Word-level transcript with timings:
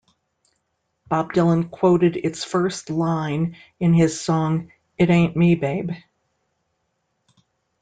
Bob 1.09 1.31
Dylan 1.31 1.69
quoted 1.69 2.17
its 2.17 2.43
first 2.43 2.89
line 2.89 3.55
in 3.79 3.93
his 3.93 4.19
song 4.19 4.71
It 4.97 5.11
Ain't 5.11 5.35
Me 5.35 5.53
Babe. 5.53 5.91